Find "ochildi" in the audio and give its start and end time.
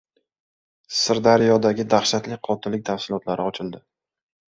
3.53-3.83